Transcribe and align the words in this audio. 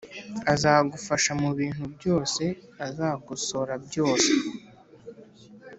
azagufasha 0.53 1.31
mubintu 1.41 1.83
byose, 1.95 2.43
azakosora 2.87 3.73
byose 3.85 4.31